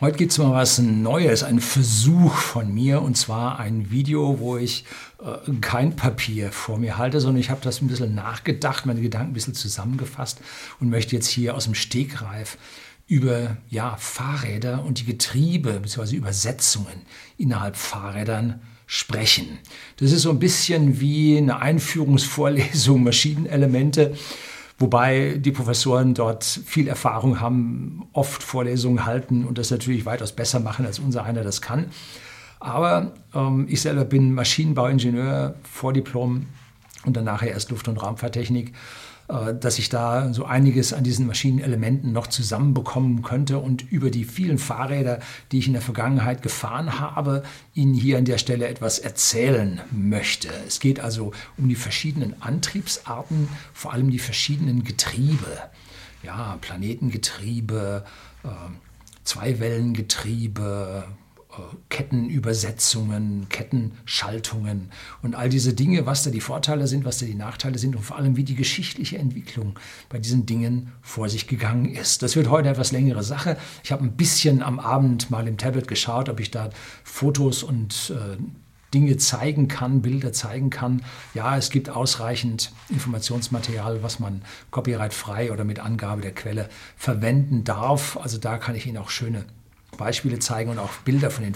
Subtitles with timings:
[0.00, 4.56] Heute gibt es mal was Neues, ein Versuch von mir und zwar ein Video, wo
[4.56, 4.84] ich
[5.20, 9.30] äh, kein Papier vor mir halte, sondern ich habe das ein bisschen nachgedacht, meine Gedanken
[9.30, 10.40] ein bisschen zusammengefasst
[10.78, 12.58] und möchte jetzt hier aus dem Stegreif
[13.08, 16.14] über ja, Fahrräder und die Getriebe bzw.
[16.14, 17.02] Übersetzungen
[17.36, 19.58] innerhalb Fahrrädern sprechen.
[19.96, 24.14] Das ist so ein bisschen wie eine Einführungsvorlesung Maschinenelemente
[24.78, 30.60] Wobei die Professoren dort viel Erfahrung haben, oft Vorlesungen halten und das natürlich weitaus besser
[30.60, 31.86] machen, als unser einer das kann.
[32.60, 36.46] Aber ähm, ich selber bin Maschinenbauingenieur, Vordiplom
[37.04, 38.72] und dann nachher erst Luft- und Raumfahrttechnik
[39.28, 44.56] dass ich da so einiges an diesen Maschinenelementen noch zusammenbekommen könnte und über die vielen
[44.56, 45.20] Fahrräder,
[45.52, 47.42] die ich in der Vergangenheit gefahren habe,
[47.74, 50.48] Ihnen hier an der Stelle etwas erzählen möchte.
[50.66, 55.58] Es geht also um die verschiedenen Antriebsarten, vor allem die verschiedenen Getriebe.
[56.22, 58.04] Ja, Planetengetriebe,
[58.44, 58.48] äh,
[59.24, 61.04] Zweiwellengetriebe,
[61.88, 64.90] Kettenübersetzungen, Kettenschaltungen
[65.22, 68.02] und all diese Dinge, was da die Vorteile sind, was da die Nachteile sind und
[68.02, 69.78] vor allem, wie die geschichtliche Entwicklung
[70.08, 72.22] bei diesen Dingen vor sich gegangen ist.
[72.22, 73.56] Das wird heute etwas längere Sache.
[73.82, 76.70] Ich habe ein bisschen am Abend mal im Tablet geschaut, ob ich da
[77.04, 78.36] Fotos und äh,
[78.94, 81.02] Dinge zeigen kann, Bilder zeigen kann.
[81.34, 88.16] Ja, es gibt ausreichend Informationsmaterial, was man copyrightfrei oder mit Angabe der Quelle verwenden darf.
[88.16, 89.44] Also da kann ich Ihnen auch schöne
[89.98, 91.54] Beispiele zeigen und auch Bilder von den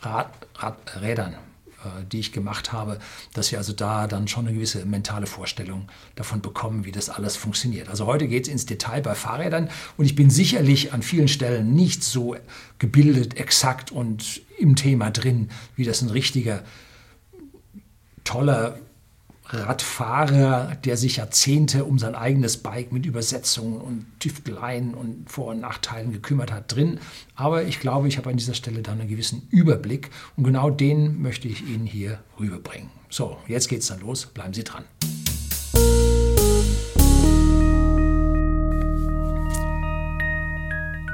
[0.00, 2.98] Rad, Radrädern, äh, die ich gemacht habe,
[3.32, 7.36] dass wir also da dann schon eine gewisse mentale Vorstellung davon bekommen, wie das alles
[7.36, 7.88] funktioniert.
[7.88, 11.74] Also heute geht es ins Detail bei Fahrrädern und ich bin sicherlich an vielen Stellen
[11.74, 12.36] nicht so
[12.80, 16.64] gebildet, exakt und im Thema drin, wie das ein richtiger,
[18.24, 18.78] toller
[19.48, 25.60] Radfahrer, der sich Jahrzehnte um sein eigenes Bike mit Übersetzungen und Tüfteleien und Vor- und
[25.60, 26.98] Nachteilen gekümmert hat, drin.
[27.34, 31.22] Aber ich glaube, ich habe an dieser Stelle dann einen gewissen Überblick und genau den
[31.22, 32.90] möchte ich Ihnen hier rüberbringen.
[33.08, 34.26] So, jetzt geht's dann los.
[34.26, 34.84] Bleiben Sie dran.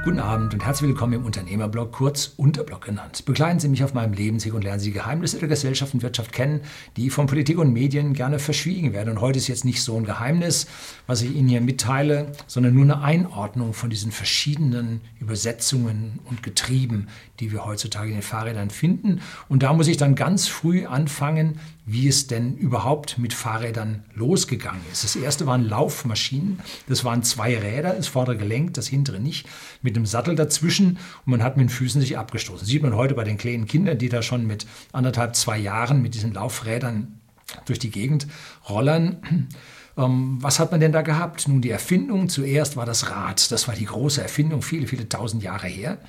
[0.03, 3.23] Guten Abend und herzlich willkommen im Unternehmerblog, kurz Unterblog genannt.
[3.23, 6.33] Begleiten Sie mich auf meinem Lebensweg und lernen Sie die Geheimnisse der Gesellschaft und Wirtschaft
[6.33, 6.59] kennen,
[6.97, 9.11] die von Politik und Medien gerne verschwiegen werden.
[9.11, 10.67] Und heute ist jetzt nicht so ein Geheimnis,
[11.07, 17.07] was ich Ihnen hier mitteile, sondern nur eine Einordnung von diesen verschiedenen Übersetzungen und Getrieben,
[17.39, 19.21] die wir heutzutage in den Fahrrädern finden.
[19.47, 24.81] Und da muss ich dann ganz früh anfangen, wie es denn überhaupt mit Fahrrädern losgegangen
[24.91, 25.03] ist.
[25.03, 26.59] Das erste waren Laufmaschinen.
[26.87, 29.47] Das waren zwei Räder, das vordere gelenkt, das hintere nicht,
[29.81, 32.61] mit einem Sattel dazwischen und man hat mit den Füßen sich abgestoßen.
[32.61, 36.01] Das sieht man heute bei den kleinen Kindern, die da schon mit anderthalb, zwei Jahren
[36.01, 37.19] mit diesen Laufrädern
[37.65, 38.27] durch die Gegend
[38.69, 39.49] rollern.
[39.95, 41.47] Ähm, was hat man denn da gehabt?
[41.47, 43.51] Nun, die Erfindung zuerst war das Rad.
[43.51, 45.99] Das war die große Erfindung, viele, viele tausend Jahre her.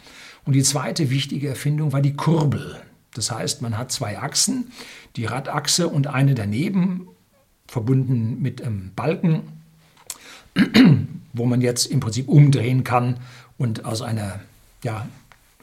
[0.47, 2.81] Und die zweite wichtige Erfindung war die Kurbel.
[3.15, 4.73] Das heißt, man hat zwei Achsen,
[5.17, 7.09] die Radachse und eine daneben,
[7.67, 9.41] verbunden mit einem Balken,
[11.33, 13.19] wo man jetzt im Prinzip umdrehen kann
[13.57, 14.41] und aus einer
[14.83, 15.09] ja,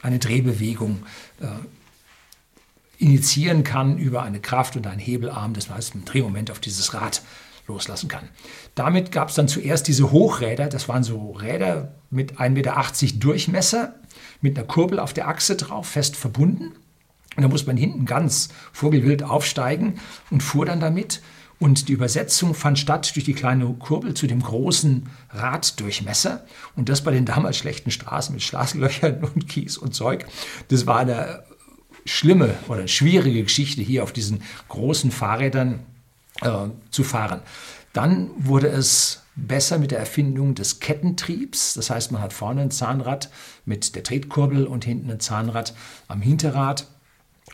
[0.02, 1.04] eine Drehbewegung
[1.40, 1.46] äh,
[2.98, 7.22] initiieren kann über eine Kraft und einen Hebelarm, das heißt ein Drehmoment auf dieses Rad
[7.66, 8.28] loslassen kann.
[8.74, 13.94] Damit gab es dann zuerst diese Hochräder, das waren so Räder mit 1,80 Meter Durchmesser,
[14.40, 16.72] mit einer Kurbel auf der Achse drauf, fest verbunden.
[17.36, 20.00] Und da muss man hinten ganz vogelwild aufsteigen
[20.30, 21.22] und fuhr dann damit.
[21.58, 26.44] Und die Übersetzung fand statt durch die kleine Kurbel zu dem großen Raddurchmesser.
[26.74, 30.26] Und das bei den damals schlechten Straßen mit Straßenlöchern und Kies und Zeug.
[30.68, 31.44] Das war eine
[32.04, 35.80] schlimme oder schwierige Geschichte, hier auf diesen großen Fahrrädern
[36.40, 37.42] äh, zu fahren.
[37.92, 41.74] Dann wurde es besser mit der Erfindung des Kettentriebs.
[41.74, 43.30] Das heißt, man hat vorne ein Zahnrad
[43.64, 45.74] mit der Tretkurbel und hinten ein Zahnrad
[46.08, 46.86] am Hinterrad.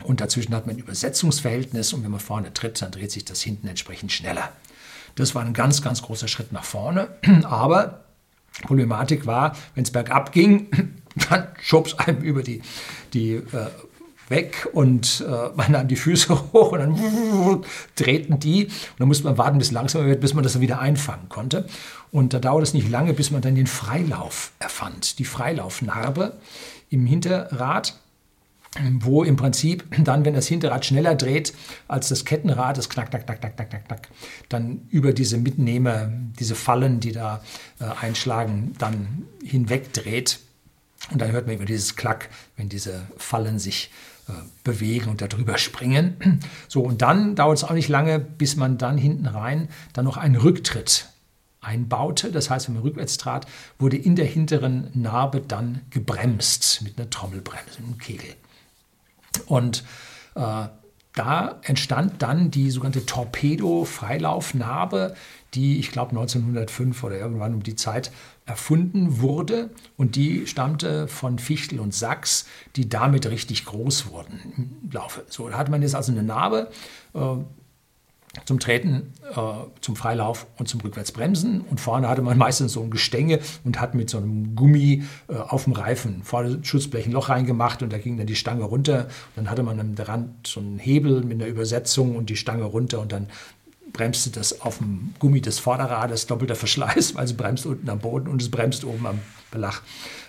[0.03, 3.41] Und dazwischen hat man ein Übersetzungsverhältnis und wenn man vorne tritt, dann dreht sich das
[3.41, 4.51] hinten entsprechend schneller.
[5.15, 7.09] Das war ein ganz, ganz großer Schritt nach vorne.
[7.43, 8.05] Aber
[8.63, 10.67] Problematik war, wenn es bergab ging,
[11.29, 12.61] dann schob es einem über die,
[13.13, 13.43] die äh,
[14.29, 17.63] weg und äh, man nahm die Füße hoch und dann
[17.95, 18.65] drehten die.
[18.65, 21.67] Und dann musste man warten, bis langsamer wird, bis man das dann wieder einfangen konnte.
[22.11, 25.19] Und da dauert es nicht lange, bis man dann den Freilauf erfand.
[25.19, 26.37] Die Freilaufnarbe
[26.89, 27.95] im Hinterrad
[28.99, 31.53] wo im Prinzip dann, wenn das Hinterrad schneller dreht
[31.87, 34.07] als das Kettenrad, das knack, knack, knack, knack, knack, knack, knack,
[34.47, 37.41] dann über diese Mitnehmer, diese Fallen, die da
[37.79, 40.39] äh, einschlagen, dann hinweg dreht.
[41.11, 43.89] Und dann hört man über dieses Klack, wenn diese Fallen sich
[44.27, 44.33] äh,
[44.63, 46.39] bewegen und darüber springen.
[46.67, 50.17] So, und dann dauert es auch nicht lange, bis man dann hinten rein dann noch
[50.17, 51.07] einen Rücktritt
[51.61, 52.31] einbaute.
[52.31, 53.47] Das heißt, wenn man rückwärts trat,
[53.79, 58.35] wurde in der hinteren Narbe dann gebremst mit einer Trommelbremse, einem Kegel.
[59.45, 59.83] Und
[60.35, 60.67] äh,
[61.13, 65.15] da entstand dann die sogenannte Torpedo-Freilaufnarbe,
[65.53, 68.11] die ich glaube 1905 oder irgendwann um die Zeit
[68.45, 72.45] erfunden wurde und die stammte von Fichtel und Sachs,
[72.75, 75.25] die damit richtig groß wurden im Laufe.
[75.29, 76.69] So, da hatte man jetzt also eine Narbe,
[77.13, 77.35] äh,
[78.45, 79.41] zum Treten, äh,
[79.81, 81.61] zum Freilauf und zum Rückwärtsbremsen.
[81.61, 85.35] Und vorne hatte man meistens so ein Gestänge und hat mit so einem Gummi äh,
[85.35, 89.05] auf dem Reifen vorne Schutzblech ein Loch reingemacht und da ging dann die Stange runter.
[89.05, 92.63] Und dann hatte man am Rand so einen Hebel mit einer Übersetzung und die Stange
[92.63, 93.27] runter und dann
[93.93, 98.27] bremste das auf dem Gummi des Vorderrades, doppelter Verschleiß, weil es bremst unten am Boden
[98.27, 99.19] und es bremst oben am
[99.51, 99.81] Belach.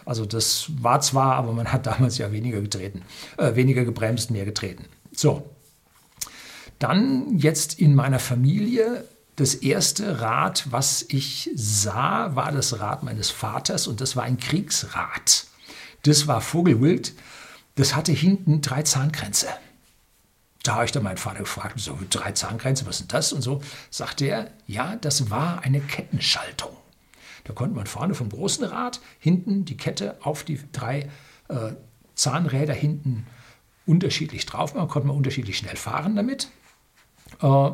[0.05, 3.03] Also das war zwar, aber man hat damals ja weniger getreten,
[3.37, 4.87] äh, weniger gebremst, mehr getreten.
[5.13, 5.51] So,
[6.81, 9.05] dann jetzt in meiner Familie
[9.37, 14.39] das erste Rad, was ich sah, war das Rad meines Vaters und das war ein
[14.39, 15.47] Kriegsrad.
[16.03, 17.13] Das war Vogelwild.
[17.77, 19.47] Das hatte hinten drei Zahnkränze.
[20.63, 23.33] Da habe ich dann meinen Vater gefragt, so drei Zahnkränze, was sind das?
[23.33, 26.77] Und so sagte er, ja, das war eine Kettenschaltung.
[27.45, 31.09] Da konnte man vorne vom großen Rad hinten die Kette auf die drei
[31.49, 31.73] äh,
[32.15, 33.27] Zahnräder hinten
[33.87, 36.49] unterschiedlich drauf machen, konnte man unterschiedlich schnell fahren damit.
[37.43, 37.71] Äh,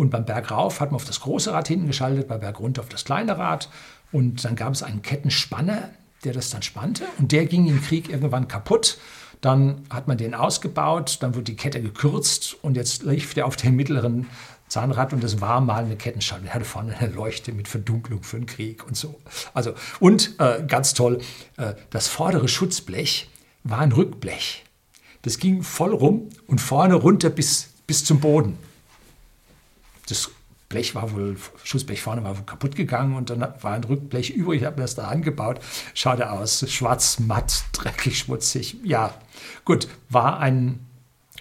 [0.00, 2.80] und beim Berg rauf hat man auf das große Rad hinten geschaltet, beim Berg runter
[2.80, 3.68] auf das kleine Rad.
[4.12, 5.90] Und dann gab es einen Kettenspanner,
[6.24, 7.04] der das dann spannte.
[7.18, 8.98] Und der ging im Krieg irgendwann kaputt.
[9.42, 13.56] Dann hat man den ausgebaut, dann wurde die Kette gekürzt und jetzt lief der auf
[13.56, 14.26] dem mittleren
[14.68, 16.46] Zahnrad und das war mal eine Kettenschaltung.
[16.46, 19.18] Der hatte vorne eine Leuchte mit Verdunklung für den Krieg und so.
[19.54, 21.20] Also, und äh, ganz toll,
[21.56, 23.30] äh, das vordere Schutzblech
[23.64, 24.64] war ein Rückblech.
[25.22, 28.56] Das ging voll rum und vorne runter bis, bis zum Boden
[30.10, 30.30] das
[30.70, 34.60] Blech war wohl, Schussblech vorne war wohl kaputt gegangen und dann war ein Rückblech übrig,
[34.60, 35.58] ich habe mir das da angebaut.
[35.94, 38.76] Schaute aus, schwarz, matt, dreckig, schmutzig.
[38.84, 39.12] Ja,
[39.64, 40.86] gut, war ein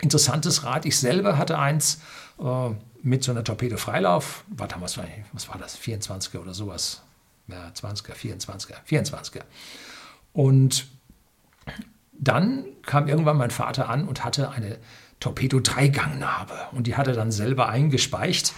[0.02, 0.86] interessantes Rad.
[0.88, 2.02] Ich selber hatte eins
[2.40, 2.70] äh,
[3.04, 4.46] mit so einer Torpedo-Freilauf.
[4.50, 5.00] War damals,
[5.34, 7.04] was war das, 24er oder sowas?
[7.48, 9.44] Ja, 20er, 24er, 24er.
[10.34, 10.88] Und
[12.14, 14.80] dann kam irgendwann mein Vater an und hatte eine
[15.20, 16.54] Torpedo-Dreigangnarbe.
[16.72, 18.54] Und die hat er dann selber eingespeicht.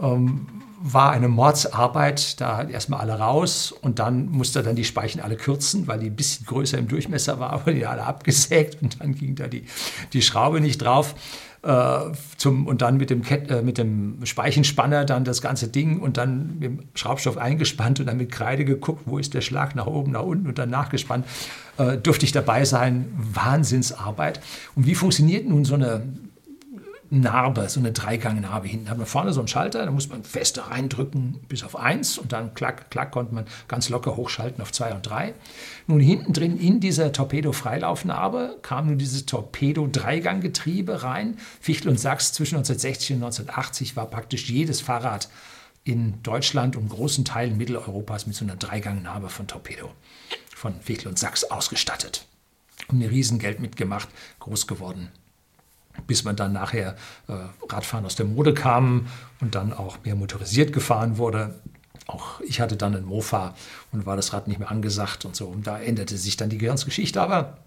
[0.00, 0.46] Ähm,
[0.86, 5.36] war eine Mordsarbeit, da erstmal alle raus und dann musste er dann die Speichen alle
[5.36, 9.14] kürzen, weil die ein bisschen größer im Durchmesser war, aber die alle abgesägt und dann
[9.14, 9.64] ging da die,
[10.12, 11.14] die Schraube nicht drauf.
[11.64, 15.98] Äh, zum, und dann mit dem, Ket, äh, mit dem Speichenspanner dann das ganze Ding
[15.98, 19.74] und dann mit dem Schraubstoff eingespannt und dann mit Kreide geguckt, wo ist der Schlag
[19.74, 21.24] nach oben, nach unten und dann nachgespannt.
[21.78, 23.06] Äh, durfte ich dabei sein.
[23.16, 24.40] Wahnsinnsarbeit.
[24.74, 26.02] Und wie funktioniert nun so eine
[27.10, 28.88] Narbe, so eine Dreigang-Narbe hinten.
[28.88, 32.32] Hat man vorne so einen Schalter, da muss man fester reindrücken bis auf 1 und
[32.32, 35.34] dann klack, klack konnte man ganz locker hochschalten auf 2 und 3.
[35.86, 41.38] Nun hinten drin in dieser Torpedo-Freilaufnarbe kam nun dieses Torpedo-Dreiganggetriebe rein.
[41.60, 45.28] Fichtel und Sachs zwischen 1960 und 1980 war praktisch jedes Fahrrad
[45.84, 49.90] in Deutschland und großen Teilen Mitteleuropas mit so einer Dreigang-Narbe von Torpedo
[50.54, 52.26] von Fichtel und Sachs ausgestattet.
[52.88, 54.08] Und ein Riesengeld mitgemacht,
[54.40, 55.10] groß geworden
[56.06, 56.96] bis man dann nachher
[57.28, 57.32] äh,
[57.68, 59.06] Radfahren aus der Mode kam
[59.40, 61.54] und dann auch mehr motorisiert gefahren wurde.
[62.06, 63.54] Auch ich hatte dann ein Mofa
[63.92, 65.46] und war das Rad nicht mehr angesagt und so.
[65.46, 67.20] Und da änderte sich dann die Gehirnsgeschichte.
[67.20, 67.58] Aber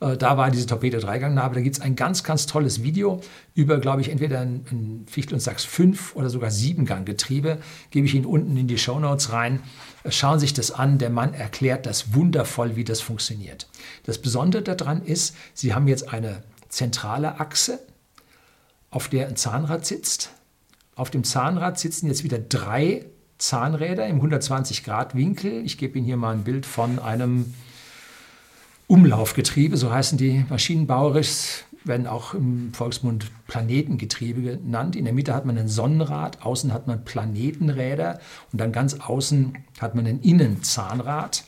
[0.00, 1.54] äh, da war diese Torpedo-Dreigangnarbe.
[1.54, 3.20] Da gibt es ein ganz, ganz tolles Video
[3.54, 7.58] über, glaube ich, entweder ein, ein Fichtel und Sachs 5 oder sogar 7-Gang-Getriebe.
[7.90, 9.60] Gebe ich Ihnen unten in die Show Notes rein.
[10.04, 10.98] Äh, schauen Sie sich das an.
[10.98, 13.66] Der Mann erklärt das wundervoll, wie das funktioniert.
[14.04, 17.80] Das Besondere daran ist, Sie haben jetzt eine zentrale Achse,
[18.90, 20.30] auf der ein Zahnrad sitzt.
[20.94, 23.04] Auf dem Zahnrad sitzen jetzt wieder drei
[23.38, 25.64] Zahnräder im 120-Grad-Winkel.
[25.64, 27.54] Ich gebe Ihnen hier mal ein Bild von einem
[28.88, 34.96] Umlaufgetriebe, so heißen die maschinenbauerisch, werden auch im Volksmund Planetengetriebe genannt.
[34.96, 38.18] In der Mitte hat man ein Sonnenrad, außen hat man Planetenräder
[38.52, 41.44] und dann ganz außen hat man ein Innenzahnrad.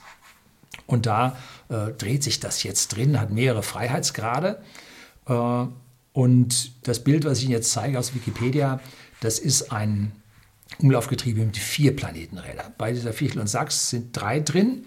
[0.86, 1.36] Und da
[1.68, 4.62] äh, dreht sich das jetzt drin, hat mehrere Freiheitsgrade.
[5.30, 5.66] Äh,
[6.12, 8.80] und das Bild, was ich Ihnen jetzt zeige aus Wikipedia,
[9.20, 10.12] das ist ein
[10.78, 12.74] Umlaufgetriebe mit vier Planetenrädern.
[12.76, 14.84] Bei dieser Fichtel und Sachs sind drei drin,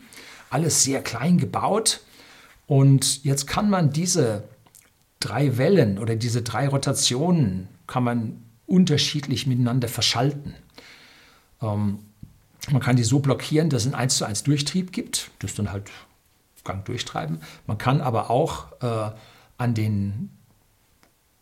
[0.50, 2.02] alles sehr klein gebaut.
[2.68, 4.44] Und jetzt kann man diese
[5.20, 10.56] drei Wellen oder diese drei Rotationen kann man unterschiedlich miteinander verschalten.
[11.62, 12.00] Ähm,
[12.70, 15.72] man kann die so blockieren, dass es einen 1 zu 1 Durchtrieb gibt, das dann
[15.72, 15.90] halt
[16.64, 17.40] Gang durchtreiben.
[17.68, 19.12] Man kann aber auch äh,
[19.64, 20.30] an den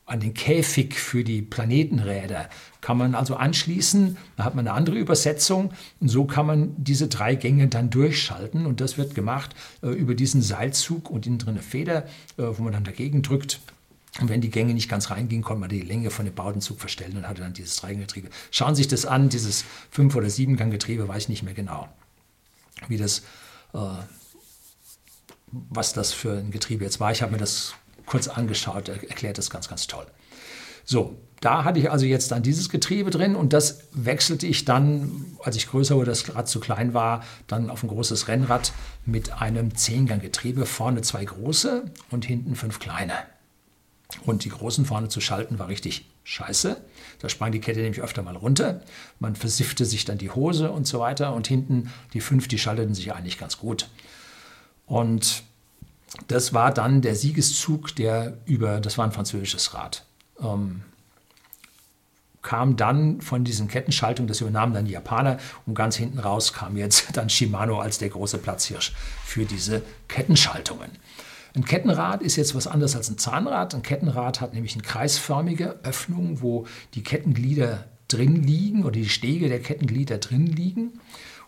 [0.05, 2.49] an den Käfig für die Planetenräder
[2.81, 4.17] kann man also anschließen.
[4.35, 8.65] Da hat man eine andere Übersetzung und so kann man diese drei Gänge dann durchschalten
[8.65, 12.03] und das wird gemacht äh, über diesen Seilzug und innen drin eine Feder,
[12.37, 13.61] äh, wo man dann dagegen drückt.
[14.19, 17.15] Und wenn die Gänge nicht ganz reingingen, konnte man die Länge von dem Bautenzug verstellen
[17.15, 18.27] und hatte dann dieses Dreiganggetriebe.
[18.49, 21.87] Schauen Sie sich das an, dieses Fünf- oder Siebenganggetriebe, weiß ich nicht mehr genau,
[22.89, 23.19] wie das,
[23.73, 23.77] äh,
[25.51, 27.13] was das für ein Getriebe jetzt war.
[27.13, 27.75] Ich habe mir das
[28.11, 30.05] kurz angeschaut, er erklärt das ganz, ganz toll.
[30.83, 35.25] So, da hatte ich also jetzt dann dieses Getriebe drin und das wechselte ich dann,
[35.41, 38.73] als ich größer wurde, das Rad zu klein war, dann auf ein großes Rennrad
[39.05, 40.65] mit einem Zehngang-Getriebe.
[40.65, 43.13] Vorne zwei große und hinten fünf kleine.
[44.25, 46.81] Und die großen vorne zu schalten war richtig scheiße.
[47.19, 48.81] Da sprang die Kette nämlich öfter mal runter.
[49.19, 51.33] Man versiffte sich dann die Hose und so weiter.
[51.33, 53.87] Und hinten die fünf, die schalteten sich eigentlich ganz gut.
[54.85, 55.43] Und
[56.27, 60.05] das war dann der Siegeszug, der über, das war ein französisches Rad,
[60.39, 60.83] ähm,
[62.41, 66.75] kam dann von diesen Kettenschaltungen, das übernahmen dann die Japaner und ganz hinten raus kam
[66.75, 70.89] jetzt dann Shimano als der große Platzhirsch für diese Kettenschaltungen.
[71.53, 73.75] Ein Kettenrad ist jetzt was anderes als ein Zahnrad.
[73.75, 79.49] Ein Kettenrad hat nämlich eine kreisförmige Öffnung, wo die Kettenglieder drin liegen oder die Stege
[79.49, 80.93] der Kettenglieder drin liegen.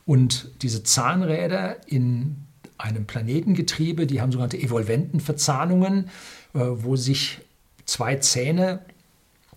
[0.05, 2.47] Und diese Zahnräder in
[2.83, 6.09] einem Planetengetriebe, die haben sogenannte Evolventenverzahnungen,
[6.53, 7.39] äh, wo sich
[7.85, 8.79] zwei Zähne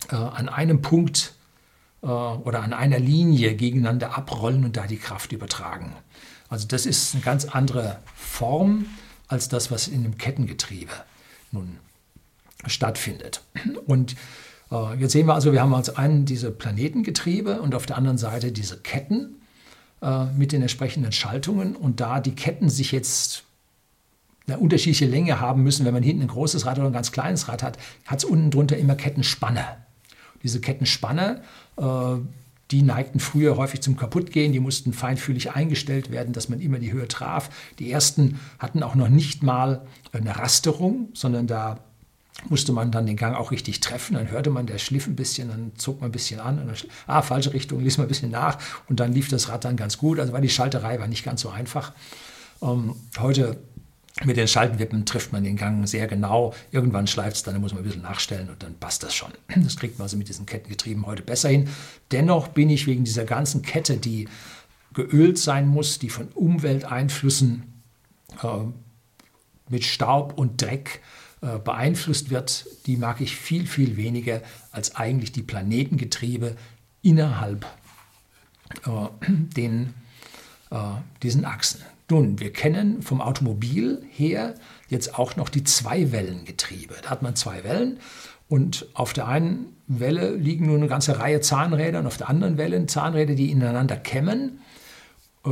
[0.09, 1.33] äh, an einem Punkt
[2.01, 5.93] äh, oder an einer Linie gegeneinander abrollen und da die Kraft übertragen.
[6.49, 8.85] Also das ist eine ganz andere Form
[9.27, 10.93] als das, was in dem Kettengetriebe
[11.51, 11.77] nun
[12.65, 13.41] stattfindet.
[13.85, 14.15] Und
[14.97, 18.51] jetzt sehen wir also, wir haben als einen diese Planetengetriebe und auf der anderen Seite
[18.53, 19.36] diese Ketten
[20.01, 23.43] äh, mit den entsprechenden Schaltungen und da die Ketten sich jetzt
[24.47, 27.47] eine unterschiedliche Länge haben müssen, wenn man hinten ein großes Rad oder ein ganz kleines
[27.47, 29.63] Rad hat, hat es unten drunter immer Kettenspanne.
[30.43, 31.41] Diese Kettenspanne,
[31.77, 31.83] äh,
[32.71, 36.91] die neigten früher häufig zum Kaputtgehen, die mussten feinfühlig eingestellt werden, dass man immer die
[36.91, 37.49] Höhe traf.
[37.79, 41.79] Die ersten hatten auch noch nicht mal eine Rasterung, sondern da
[42.49, 44.13] musste man dann den Gang auch richtig treffen.
[44.13, 46.59] Dann hörte man, der schliff ein bisschen, dann zog man ein bisschen an.
[46.59, 46.75] Und dann,
[47.07, 48.57] ah, falsche Richtung, ließ man ein bisschen nach.
[48.87, 50.19] Und dann lief das Rad dann ganz gut.
[50.19, 51.93] Also war die Schalterei war nicht ganz so einfach.
[52.61, 53.57] Ähm, heute
[54.23, 56.53] mit den Schaltenwippen trifft man den Gang sehr genau.
[56.71, 59.31] Irgendwann schleift es, dann muss man ein bisschen nachstellen und dann passt das schon.
[59.55, 61.69] Das kriegt man also mit diesen Kettengetrieben heute besser hin.
[62.11, 64.27] Dennoch bin ich wegen dieser ganzen Kette, die
[64.93, 67.81] geölt sein muss, die von Umwelteinflüssen
[68.41, 68.47] äh,
[69.69, 71.01] mit Staub und Dreck
[71.41, 74.41] äh, beeinflusst wird, die mag ich viel, viel weniger
[74.71, 76.55] als eigentlich die Planetengetriebe
[77.01, 77.65] innerhalb
[78.85, 79.93] äh, den,
[80.71, 80.77] äh,
[81.21, 81.81] diesen Achsen.
[82.09, 84.55] Nun, wir kennen vom Automobil her
[84.87, 86.95] jetzt auch noch die Zweiwellengetriebe.
[87.03, 87.99] Da hat man zwei Wellen
[88.49, 92.57] und auf der einen Welle liegen nur eine ganze Reihe Zahnräder und auf der anderen
[92.57, 94.61] Welle Zahnräder, die ineinander kämmen.
[95.45, 95.49] Äh,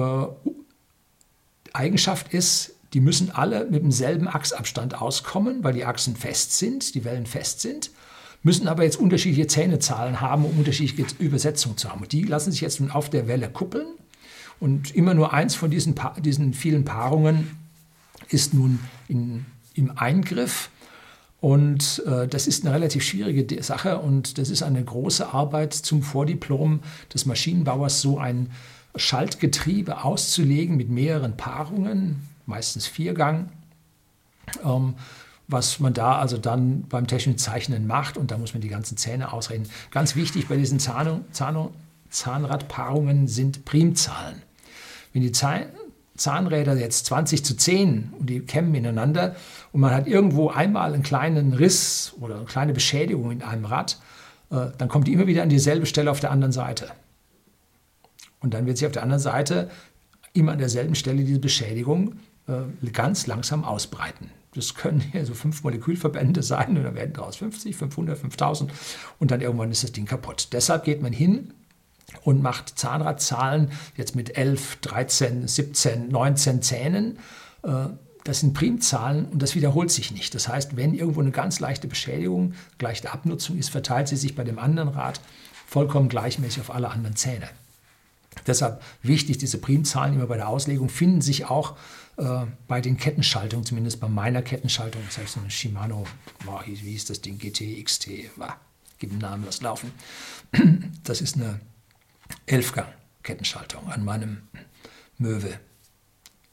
[1.74, 7.04] Eigenschaft ist, die müssen alle mit demselben Achsabstand auskommen, weil die Achsen fest sind, die
[7.04, 7.92] Wellen fest sind,
[8.42, 12.00] müssen aber jetzt unterschiedliche Zähnezahlen haben, um unterschiedliche Übersetzungen zu haben.
[12.04, 13.88] Und die lassen sich jetzt nun auf der Welle kuppeln.
[14.62, 17.58] Und immer nur eins von diesen, pa diesen vielen Paarungen
[18.30, 20.70] ist nun in, im Eingriff.
[21.42, 26.02] Und äh, das ist eine relativ schwierige Sache und das ist eine große Arbeit zum
[26.02, 26.80] Vordiplom
[27.14, 28.52] des Maschinenbauers, so ein
[28.96, 33.52] Schaltgetriebe auszulegen mit mehreren Paarungen, meistens Viergang,
[34.64, 34.96] ähm,
[35.48, 38.98] was man da also dann beim technischen Zeichnen macht und da muss man die ganzen
[38.98, 39.70] Zähne ausrechnen.
[39.92, 41.70] Ganz wichtig bei diesen Zahn Zahn
[42.10, 44.42] Zahnradpaarungen sind Primzahlen.
[45.14, 45.66] Wenn die Zahn
[46.16, 49.36] Zahnräder jetzt 20 zu 10 und die kämmen ineinander
[49.74, 54.00] und man hat irgendwo einmal einen kleinen Riss oder eine kleine Beschädigung in einem Rad,
[54.50, 56.90] äh, dann kommt die immer wieder an dieselbe Stelle auf der anderen Seite.
[58.40, 59.70] Und dann wird sich auf der anderen Seite
[60.34, 62.16] immer an derselben Stelle diese Beschädigung
[62.94, 64.30] ganz langsam ausbreiten.
[64.56, 68.72] Das können hier so fünf Molekülverbände sein und dann werden daraus 50, 500, 5000
[69.20, 70.50] und dann irgendwann ist das Ding kaputt.
[70.54, 71.54] Deshalb geht man hin
[72.24, 77.20] und macht Zahnradzahlen jetzt mit 11, 13, 17, 19 Zähnen.
[77.64, 77.88] Äh,
[78.24, 80.34] das sind Primzahlen und das wiederholt sich nicht.
[80.34, 84.44] Das heißt, wenn irgendwo eine ganz leichte Beschädigung, leichte Abnutzung ist, verteilt sie sich bei
[84.44, 85.20] dem anderen Rad
[85.68, 87.50] vollkommen gleichmäßig auf alle anderen Zähne.
[88.48, 91.76] Deshalb wichtig, diese Primzahlen immer bei der Auslegung finden sich auch
[92.18, 96.06] äh, bei den Kettenschaltungen, zumindest bei meiner Kettenschaltung, das heißt so eine Shimano,
[96.48, 98.60] oh, wie hieß das Ding, GT, XT, war,
[99.00, 99.92] gib den Namen, lass laufen.
[101.04, 101.60] Das ist eine
[102.48, 104.42] Elfgang-Kettenschaltung an meinem
[105.20, 105.60] Möwe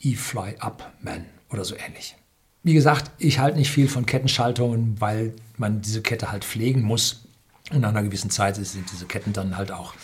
[0.01, 2.17] E-Fly Up Man oder so ähnlich.
[2.62, 7.25] wie gesagt, ich halte nicht viel von Kettenschaltungen, weil man diese Kette halt pflegen muss.
[7.71, 9.95] Und nach einer gewissen Zeit sind diese Ketten dann halt auch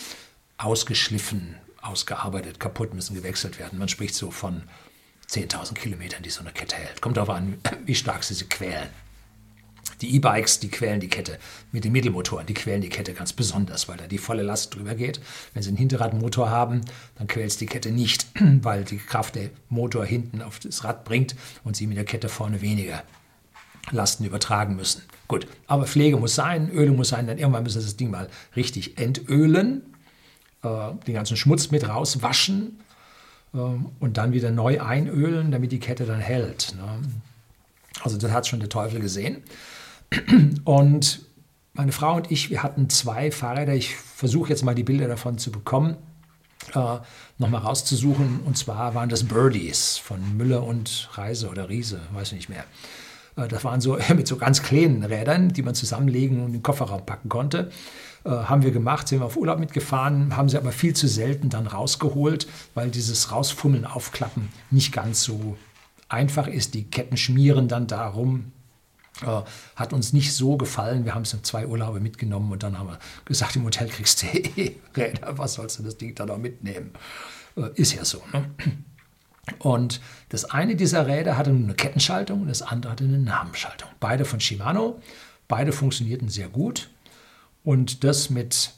[0.56, 3.78] ausgeschliffen, ausgearbeitet, kaputt, müssen gewechselt werden.
[3.78, 4.62] Man spricht so von
[5.28, 7.00] 10.000 Kilometern, die so eine Kette hält.
[7.00, 8.88] Kommt darauf an, wie stark sie sie quälen.
[10.00, 11.38] Die E-Bikes, die quälen die Kette
[11.72, 14.94] mit den Mittelmotoren, die quälen die Kette ganz besonders, weil da die volle Last drüber
[14.94, 15.20] geht.
[15.54, 16.82] Wenn sie einen Hinterradmotor haben,
[17.16, 18.26] dann quält es die Kette nicht,
[18.62, 22.28] weil die Kraft der Motor hinten auf das Rad bringt und sie mit der Kette
[22.28, 23.02] vorne weniger
[23.90, 25.02] Lasten übertragen müssen.
[25.26, 28.28] Gut, aber Pflege muss sein, Öle muss sein, dann irgendwann müssen sie das Ding mal
[28.54, 29.82] richtig entölen,
[30.62, 32.80] den ganzen Schmutz mit rauswaschen
[33.54, 36.74] äh, und dann wieder neu einölen, damit die Kette dann hält.
[36.76, 37.02] Ne?
[38.02, 39.42] Also das hat schon der Teufel gesehen.
[40.64, 41.20] Und
[41.74, 43.74] meine Frau und ich, wir hatten zwei Fahrräder.
[43.74, 45.96] Ich versuche jetzt mal die Bilder davon zu bekommen,
[46.74, 46.96] äh,
[47.38, 48.40] nochmal rauszusuchen.
[48.44, 52.64] Und zwar waren das Birdies von Müller und Reise oder Riese, weiß ich nicht mehr.
[53.36, 56.62] Äh, das waren so mit so ganz kleinen Rädern, die man zusammenlegen und in den
[56.62, 57.70] Kofferraum packen konnte.
[58.24, 61.50] Äh, haben wir gemacht, sind wir auf Urlaub mitgefahren, haben sie aber viel zu selten
[61.50, 65.56] dann rausgeholt, weil dieses Rausfummeln, Aufklappen nicht ganz so
[66.08, 66.74] einfach ist.
[66.74, 68.52] Die Ketten schmieren dann darum,
[69.22, 69.42] äh,
[69.76, 71.04] hat uns nicht so gefallen.
[71.04, 74.22] Wir haben es in zwei Urlaube mitgenommen und dann haben wir gesagt, im Hotel kriegst
[74.22, 76.92] du eh Räder, was sollst du das Ding dann auch mitnehmen?
[77.56, 78.22] Äh, ist ja so.
[78.32, 78.44] Ne?
[79.58, 83.88] Und das eine dieser Räder hatte eine Kettenschaltung und das andere hatte eine Namenschaltung.
[83.98, 85.00] Beide von Shimano,
[85.48, 86.90] beide funktionierten sehr gut.
[87.68, 88.72] Und das mit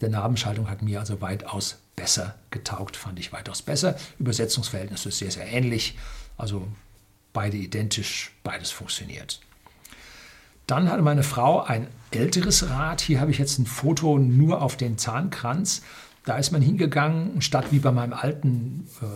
[0.00, 3.96] der Nabenschaltung hat mir also weitaus besser getaugt, fand ich weitaus besser.
[4.20, 5.98] Übersetzungsverhältnis ist sehr, sehr ähnlich.
[6.36, 6.68] Also
[7.32, 9.40] beide identisch, beides funktioniert.
[10.68, 13.00] Dann hatte meine Frau ein älteres Rad.
[13.00, 15.82] Hier habe ich jetzt ein Foto nur auf den Zahnkranz.
[16.24, 19.06] Da ist man hingegangen, statt wie bei meinem alten äh,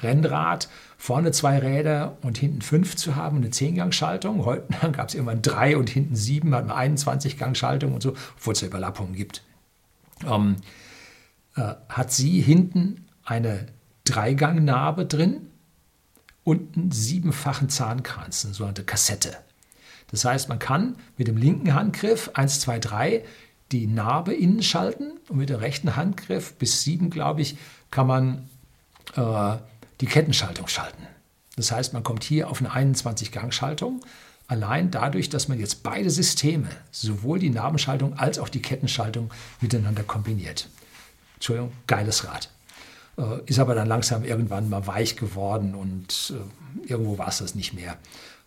[0.00, 4.44] Rennrad vorne zwei Räder und hinten fünf zu haben, eine Zehngang-Schaltung.
[4.44, 8.60] Heute gab es irgendwann drei und hinten sieben, hat man 21-Gang-Schaltung und so, obwohl es
[8.60, 9.42] ja Überlappungen gibt.
[10.26, 10.56] Ähm,
[11.56, 13.66] äh, hat sie hinten eine
[14.04, 15.48] Dreigangnarbe drin
[16.44, 19.36] und einen siebenfachen Zahnkranz, eine sogenannte Kassette.
[20.10, 23.24] Das heißt, man kann mit dem linken Handgriff 1, 2, 3
[23.72, 27.56] die Narbe innen schalten und mit dem rechten Handgriff bis 7, glaube ich,
[27.90, 28.48] kann man
[29.16, 29.56] äh,
[30.00, 31.06] die Kettenschaltung schalten.
[31.56, 34.04] Das heißt, man kommt hier auf eine 21-Gang-Schaltung.
[34.46, 39.30] Allein dadurch, dass man jetzt beide Systeme, sowohl die Narbenschaltung als auch die Kettenschaltung,
[39.60, 40.68] miteinander kombiniert.
[41.34, 42.50] Entschuldigung, geiles Rad.
[43.16, 47.54] Äh, ist aber dann langsam irgendwann mal weich geworden und äh, irgendwo war es das
[47.54, 47.96] nicht mehr.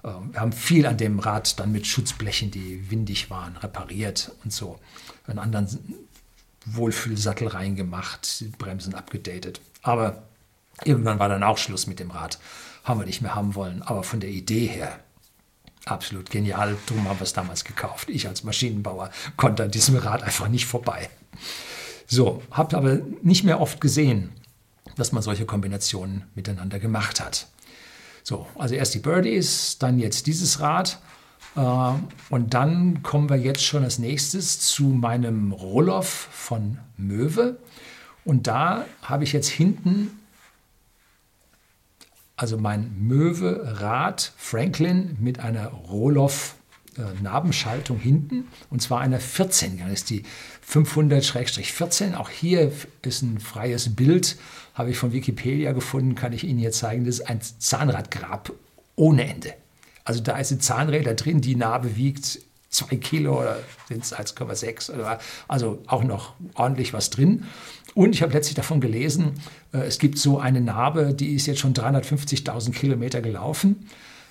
[0.04, 4.54] Äh, wir haben viel an dem Rad dann mit Schutzblechen, die windig waren, repariert und
[4.54, 4.80] so.
[5.28, 5.68] Einen anderen
[6.66, 9.60] Wohlfühlsattel reingemacht, Bremsen abgedatet.
[9.82, 10.24] Aber
[10.84, 12.40] irgendwann war dann auch Schluss mit dem Rad.
[12.84, 13.82] Haben wir nicht mehr haben wollen.
[13.82, 15.00] Aber von der Idee her
[15.86, 16.78] absolut genial.
[16.88, 18.10] Darum haben wir es damals gekauft.
[18.10, 21.10] Ich als Maschinenbauer konnte an diesem Rad einfach nicht vorbei.
[22.08, 24.32] So, habe aber nicht mehr oft gesehen,
[24.96, 27.48] dass man solche Kombinationen miteinander gemacht hat.
[28.24, 31.00] So, also erst die Birdies, dann jetzt dieses Rad.
[31.56, 31.62] Äh,
[32.30, 37.60] und dann kommen wir jetzt schon als nächstes zu meinem Roloff von Möwe.
[38.26, 40.19] Und da habe ich jetzt hinten,
[42.40, 46.56] also mein Möwe-Rad Franklin mit einer Roloff
[46.98, 49.80] äh, Nabenschaltung hinten und zwar einer 14.
[49.80, 50.24] Das ist die
[50.66, 52.16] 500-14.
[52.16, 52.72] Auch hier
[53.02, 54.38] ist ein freies Bild,
[54.74, 57.04] habe ich von Wikipedia gefunden, kann ich Ihnen jetzt zeigen.
[57.04, 58.54] Das ist ein Zahnradgrab
[58.96, 59.54] ohne Ende.
[60.06, 65.20] Also da ist ein Zahnräder drin, die Narbe wiegt 2 Kilo oder sind es 1,6
[65.48, 67.48] also auch noch ordentlich was drin.
[68.00, 69.34] Und ich habe letztlich davon gelesen,
[69.74, 73.90] äh, es gibt so eine Narbe, die ist jetzt schon 350.000 Kilometer gelaufen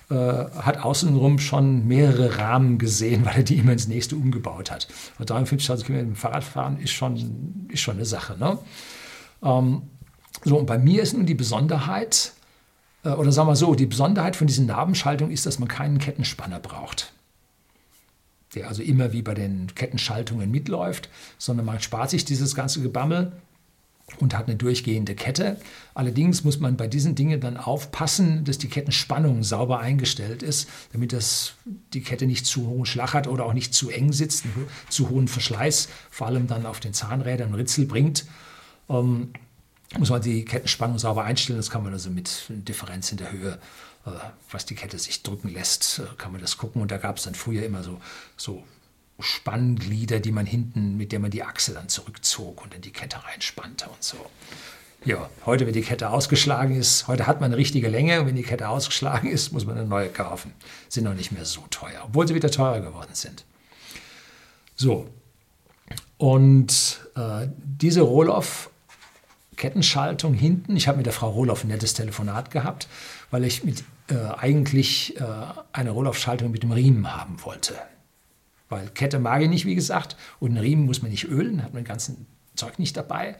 [0.09, 4.87] äh, hat außenrum schon mehrere Rahmen gesehen, weil er die immer ins nächste umgebaut hat.
[5.19, 8.39] Und 53.000 Kilometer mit dem Fahrrad fahren ist schon, ist schon eine Sache.
[8.39, 8.57] Ne?
[9.43, 9.83] Ähm,
[10.43, 12.33] so, und bei mir ist nun die Besonderheit,
[13.03, 16.59] äh, oder sagen wir so, die Besonderheit von diesen Nabenschaltungen ist, dass man keinen Kettenspanner
[16.59, 17.13] braucht
[18.55, 23.31] der also immer wie bei den Kettenschaltungen mitläuft, sondern man spart sich dieses ganze Gebammel
[24.19, 25.57] und hat eine durchgehende Kette.
[25.93, 31.13] Allerdings muss man bei diesen Dingen dann aufpassen, dass die Kettenspannung sauber eingestellt ist, damit
[31.13, 31.53] das,
[31.93, 35.09] die Kette nicht zu hohen Schlag hat oder auch nicht zu eng sitzt, einen zu
[35.09, 38.25] hohen Verschleiß, vor allem dann auf den Zahnrädern Ritzel bringt.
[38.89, 39.29] Ähm,
[39.97, 41.57] muss man die Kettenspannung sauber einstellen.
[41.57, 43.59] Das kann man also mit Differenz in der Höhe,
[44.05, 44.11] äh,
[44.51, 46.81] was die Kette sich drücken lässt, äh, kann man das gucken.
[46.81, 47.99] Und da gab es dann früher immer so,
[48.37, 48.63] so
[49.19, 53.23] Spannglieder, die man hinten, mit der man die Achse dann zurückzog und in die Kette
[53.23, 54.17] reinspannte und so.
[55.05, 58.35] Ja, heute, wenn die Kette ausgeschlagen ist, heute hat man eine richtige Länge und wenn
[58.35, 60.53] die Kette ausgeschlagen ist, muss man eine neue kaufen.
[60.89, 63.45] Sind noch nicht mehr so teuer, obwohl sie wieder teurer geworden sind.
[64.75, 65.09] So,
[66.17, 68.69] und äh, diese Rohloff
[69.59, 70.75] Kettenschaltung hinten.
[70.75, 72.87] Ich habe mit der Frau Rohloff ein nettes Telefonat gehabt,
[73.29, 75.23] weil ich mit, äh, eigentlich äh,
[75.73, 77.75] eine Rohloff-Schaltung mit dem Riemen haben wollte.
[78.69, 81.73] Weil Kette mag ich nicht, wie gesagt, und einen Riemen muss man nicht ölen, hat
[81.73, 82.15] man das ganze
[82.55, 83.35] Zeug nicht dabei.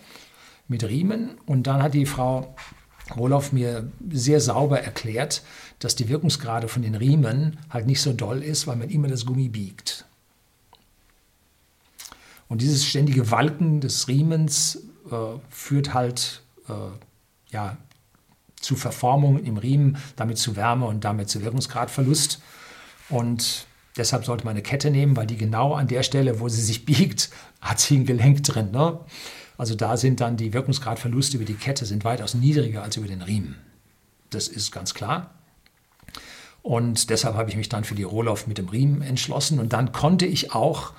[0.67, 1.37] Mit Riemen.
[1.45, 2.55] Und dann hat die Frau
[3.15, 5.43] Rohloff mir sehr sauber erklärt,
[5.79, 9.25] dass die Wirkungsgrade von den Riemen halt nicht so doll ist, weil man immer das
[9.25, 10.05] Gummi biegt.
[12.47, 16.73] Und dieses ständige Walken des Riemens äh, führt halt äh,
[17.51, 17.77] ja,
[18.59, 22.41] zu Verformung im Riemen, damit zu Wärme und damit zu Wirkungsgradverlust.
[23.09, 23.67] Und
[23.99, 26.85] deshalb sollte man eine Kette nehmen, weil die genau an der Stelle, wo sie sich
[26.85, 27.29] biegt,
[27.61, 28.71] hat sie ein Gelenk drin.
[28.71, 28.99] Ne?
[29.57, 33.21] Also da sind dann die Wirkungsgradverluste über die Kette sind weitaus niedriger als über den
[33.21, 33.55] Riemen.
[34.29, 35.31] Das ist ganz klar.
[36.61, 39.59] Und deshalb habe ich mich dann für die Rohloff mit dem Riemen entschlossen.
[39.59, 40.93] Und dann konnte ich auch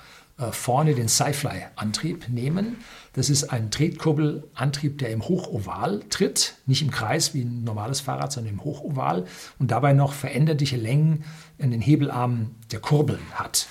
[0.51, 2.77] vorne den Sci-Fly-Antrieb nehmen.
[3.13, 8.31] Das ist ein Tretkubbelantrieb, der im Hochoval tritt, nicht im Kreis wie ein normales Fahrrad,
[8.31, 9.25] sondern im Hochoval
[9.59, 11.23] und dabei noch veränderliche Längen
[11.57, 13.67] in den Hebelarmen der Kurbeln hat.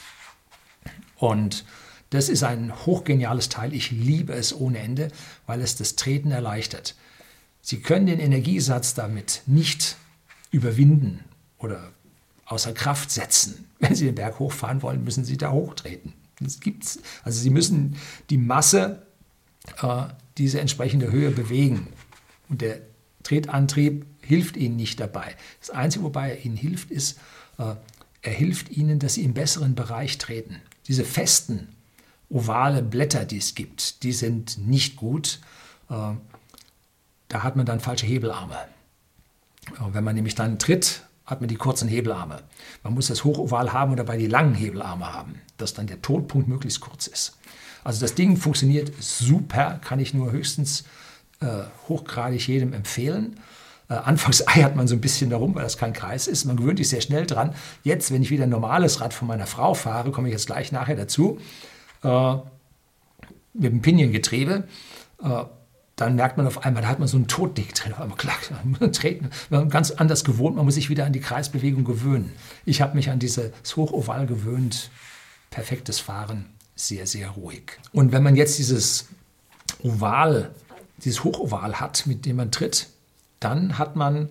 [1.17, 1.65] Und
[2.11, 3.73] das ist ein hochgeniales Teil.
[3.73, 5.09] Ich liebe es ohne Ende,
[5.47, 6.97] weil es das Treten erleichtert.
[7.63, 9.97] Sie können den Energiesatz damit nicht
[10.51, 11.25] überwinden
[11.59, 11.93] oder
[12.47, 13.67] außer Kraft setzen.
[13.79, 16.13] Wenn Sie den Berg hochfahren wollen, müssen Sie da hochtreten.
[16.41, 16.99] Das gibt's.
[17.23, 17.97] Also sie müssen
[18.31, 19.07] die Masse
[19.83, 20.05] äh,
[20.39, 21.89] diese entsprechende Höhe bewegen.
[22.49, 22.81] Und der
[23.23, 25.37] Tretantrieb hilft ihnen nicht dabei.
[25.61, 27.19] Das Einzige, wobei er ihnen hilft, ist,
[27.59, 27.75] äh,
[28.23, 30.57] er hilft ihnen, dass sie im besseren Bereich treten.
[30.89, 31.69] Diese festen,
[32.29, 35.41] ovale Blätter, die es gibt, die sind nicht gut.
[35.89, 36.15] Äh,
[37.29, 38.57] da hat man dann falsche Hebelarme.
[39.67, 42.43] Äh, wenn man nämlich dann tritt, hat man die kurzen Hebelarme.
[42.83, 46.49] Man muss das Hochoval haben und dabei die langen Hebelarme haben, dass dann der Todpunkt
[46.49, 47.39] möglichst kurz ist.
[47.85, 50.85] Also das Ding funktioniert super, kann ich nur höchstens
[51.41, 51.47] äh,
[51.89, 53.39] hochgradig jedem empfehlen.
[53.89, 56.45] Äh, anfangs eiert man so ein bisschen darum, weil das kein Kreis ist.
[56.45, 57.55] Man gewöhnt sich sehr schnell dran.
[57.85, 60.73] Jetzt, wenn ich wieder ein normales Rad von meiner Frau fahre, komme ich jetzt gleich
[60.73, 61.39] nachher dazu,
[62.03, 62.35] äh,
[63.55, 64.65] mit dem Piniengetriebe,
[65.23, 65.45] äh,
[66.01, 67.93] dann merkt man auf einmal, da hat man so ein Toddick drin.
[67.93, 68.53] Auf einmal klackt,
[69.51, 72.33] man ganz anders gewohnt, man muss sich wieder an die Kreisbewegung gewöhnen.
[72.65, 74.91] Ich habe mich an dieses Hochoval gewöhnt.
[75.51, 77.79] Perfektes Fahren, sehr, sehr ruhig.
[77.93, 79.09] Und wenn man jetzt dieses
[79.83, 80.55] Oval,
[81.05, 82.89] dieses Hochoval hat, mit dem man tritt,
[83.41, 84.31] dann hat man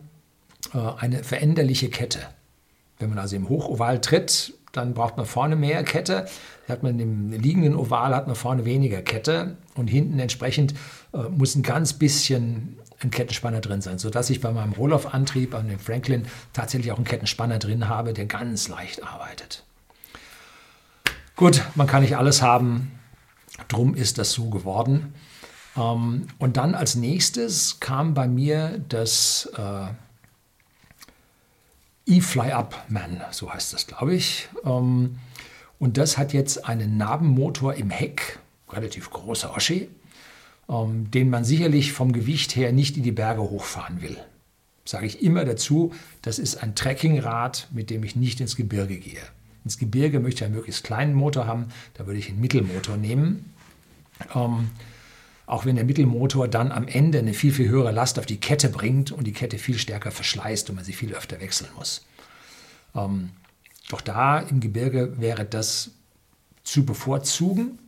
[0.73, 2.19] äh, eine veränderliche Kette.
[2.97, 6.27] Wenn man also im Hochoval tritt, dann braucht man vorne mehr Kette.
[6.67, 10.73] Hat man im liegenden Oval hat man vorne weniger Kette und hinten entsprechend
[11.13, 15.69] äh, muss ein ganz bisschen ein Kettenspanner drin sein, sodass ich bei meinem Rohloff-Antrieb an
[15.69, 19.63] dem Franklin tatsächlich auch einen Kettenspanner drin habe, der ganz leicht arbeitet.
[21.36, 22.91] Gut, man kann nicht alles haben,
[23.69, 25.13] drum ist das so geworden.
[25.77, 29.93] Ähm, und dann als nächstes kam bei mir das äh,
[32.10, 34.50] E-Fly-Up-Man, so heißt das, glaube ich.
[34.65, 35.19] Ähm,
[35.78, 39.89] und das hat jetzt einen Nabenmotor im Heck, relativ großer Oschi,
[40.67, 44.17] ähm, den man sicherlich vom Gewicht her nicht in die Berge hochfahren will.
[44.86, 49.22] Sage ich immer dazu, das ist ein Trekkingrad, mit dem ich nicht ins Gebirge gehe.
[49.63, 53.54] Ins Gebirge möchte ich einen möglichst kleinen Motor haben, da würde ich einen Mittelmotor nehmen.
[55.49, 58.69] Auch wenn der Mittelmotor dann am Ende eine viel, viel höhere Last auf die Kette
[58.69, 62.05] bringt und die Kette viel stärker verschleißt und man sie viel öfter wechseln muss.
[62.93, 63.31] Ähm,
[63.89, 65.89] doch da im Gebirge wäre das
[66.63, 67.79] zu bevorzugen,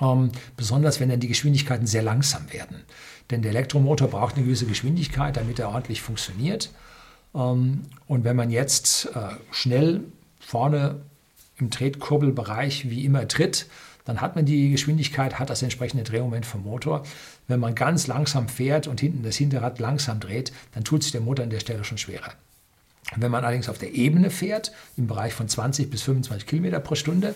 [0.00, 2.82] ähm, besonders wenn dann die Geschwindigkeiten sehr langsam werden.
[3.30, 6.72] Denn der Elektromotor braucht eine gewisse Geschwindigkeit, damit er ordentlich funktioniert.
[7.36, 10.00] Ähm, und wenn man jetzt äh, schnell
[10.40, 11.02] vorne
[11.56, 13.66] im Tretkurbelbereich wie immer tritt,
[14.04, 17.04] dann hat man die Geschwindigkeit, hat das entsprechende Drehmoment vom Motor.
[17.48, 21.22] Wenn man ganz langsam fährt und hinten das Hinterrad langsam dreht, dann tut sich der
[21.22, 22.32] Motor an der Stelle schon schwerer.
[23.16, 26.94] Wenn man allerdings auf der Ebene fährt, im Bereich von 20 bis 25 Kilometer pro
[26.94, 27.34] Stunde,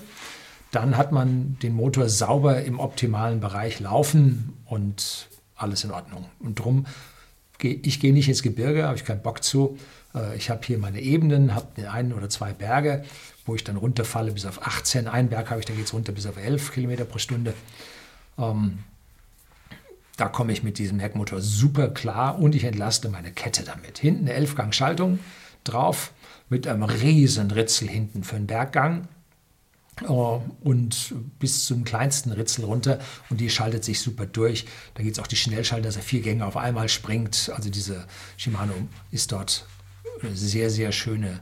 [0.70, 6.26] dann hat man den Motor sauber im optimalen Bereich laufen und alles in Ordnung.
[6.40, 6.86] Und drum,
[7.62, 9.78] ich gehe nicht ins Gebirge, habe ich keinen Bock zu.
[10.14, 13.04] Äh, ich habe hier meine Ebenen, habe einen oder zwei Berge,
[13.46, 15.08] wo ich dann runterfalle bis auf 18.
[15.08, 17.54] Ein Berg habe ich, da geht es runter bis auf 11 Kilometer pro Stunde.
[18.38, 18.78] Ähm,
[20.16, 23.98] da komme ich mit diesem Heckmotor super klar und ich entlaste meine Kette damit.
[23.98, 25.20] Hinten eine 11-Gang-Schaltung
[25.64, 26.12] drauf
[26.48, 29.06] mit einem riesen Ritzel hinten für den Berggang.
[30.02, 32.98] Äh, und bis zum kleinsten Ritzel runter
[33.30, 34.66] und die schaltet sich super durch.
[34.94, 37.50] Da gibt es auch die Schnellschalter, dass er vier Gänge auf einmal springt.
[37.54, 38.06] Also diese
[38.36, 38.74] Shimano
[39.10, 39.66] ist dort
[40.22, 41.40] eine sehr, sehr schöne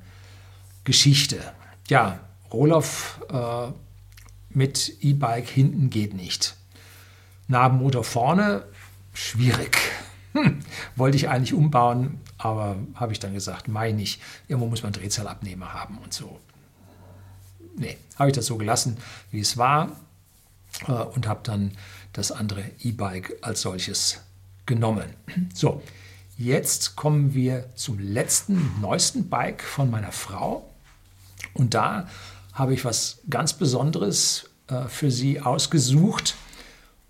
[0.85, 1.41] Geschichte.
[1.89, 2.21] Ja,
[2.53, 3.73] Roloff äh,
[4.51, 6.57] mit E-Bike hinten geht nicht.
[7.49, 8.65] Nabenmotor vorne,
[9.13, 9.79] schwierig.
[10.33, 10.61] Hm,
[10.97, 15.73] wollte ich eigentlich umbauen, aber habe ich dann gesagt, meine ich, irgendwo muss man Drehzahlabnehmer
[15.73, 16.39] haben und so.
[17.77, 18.97] Nee, habe ich das so gelassen,
[19.31, 19.93] wie es war
[20.87, 21.73] äh, und habe dann
[22.13, 24.21] das andere E-Bike als solches
[24.65, 25.15] genommen.
[25.55, 25.83] So,
[26.39, 30.69] jetzt kommen wir zum letzten, neuesten Bike von meiner Frau.
[31.55, 32.09] Und da
[32.53, 36.35] habe ich was ganz Besonderes äh, für sie ausgesucht.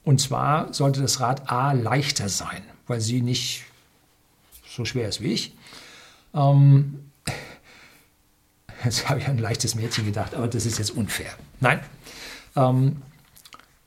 [0.04, 3.64] Und zwar sollte das Rad A leichter sein, weil sie nicht
[4.68, 5.54] so schwer ist wie ich.
[6.34, 7.05] Ähm,
[8.84, 11.30] jetzt habe ich an ein leichtes Mädchen gedacht, aber das ist jetzt unfair.
[11.60, 11.80] Nein,
[12.56, 13.02] ähm,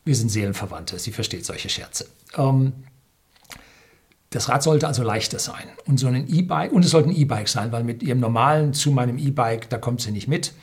[0.05, 2.07] wir sind Seelenverwandte, sie versteht solche Scherze.
[2.37, 2.73] Ähm,
[4.31, 5.65] das Rad sollte also leichter sein.
[5.85, 8.91] Und so ein E-Bike, und es sollte ein E-Bike sein, weil mit ihrem normalen zu
[8.91, 10.53] meinem E-Bike, da kommt sie nicht mit.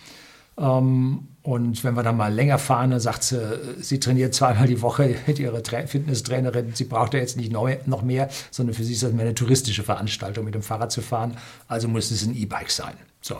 [0.59, 3.41] Ähm, und wenn wir dann mal länger fahren, dann sagt sie,
[3.79, 6.75] sie trainiert zweimal die Woche mit ihrer Fitnesstrainerin.
[6.75, 9.85] Sie braucht ja jetzt nicht noch mehr, sondern für sie ist das mehr eine touristische
[9.85, 11.37] Veranstaltung, mit dem Fahrrad zu fahren.
[11.69, 12.95] Also muss es ein E-Bike sein.
[13.21, 13.37] So.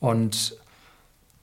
[0.00, 0.56] Und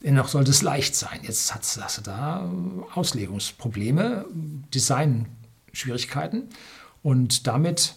[0.01, 1.19] dennoch sollte es leicht sein.
[1.23, 2.49] Jetzt hat sie da
[2.93, 4.25] Auslegungsprobleme,
[4.73, 6.49] Designschwierigkeiten.
[7.01, 7.95] Und damit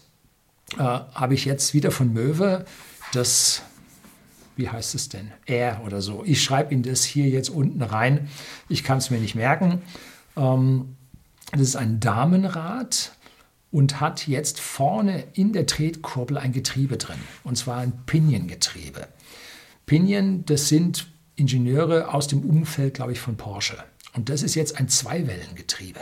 [0.75, 2.65] äh, habe ich jetzt wieder von Möwe
[3.13, 3.63] das
[4.57, 5.31] wie heißt es denn?
[5.45, 6.25] Er oder so.
[6.25, 8.29] Ich schreibe Ihnen das hier jetzt unten rein.
[8.69, 9.83] Ich kann es mir nicht merken.
[10.37, 10.97] Ähm,
[11.53, 13.13] das ist ein Damenrad
[13.71, 17.19] und hat jetzt vorne in der Tretkurbel ein Getriebe drin.
[17.45, 19.07] Und zwar ein Pinion-Getriebe.
[19.87, 23.77] Pinion, das sind Ingenieure aus dem Umfeld, glaube ich, von Porsche.
[24.15, 26.01] Und das ist jetzt ein Zweiwellengetriebe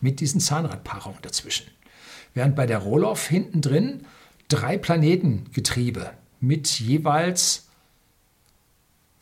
[0.00, 1.66] mit diesen Zahnradpaarungen dazwischen.
[2.32, 4.06] Während bei der Roloff hinten drin
[4.48, 7.66] drei Planetengetriebe mit jeweils